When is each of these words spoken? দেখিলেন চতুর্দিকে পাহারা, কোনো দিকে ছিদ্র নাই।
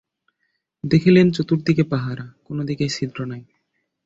দেখিলেন 0.83 1.27
চতুর্দিকে 1.31 1.83
পাহারা, 1.83 2.25
কোনো 2.45 2.61
দিকে 2.63 2.85
ছিদ্র 2.89 3.19
নাই। 3.25 3.43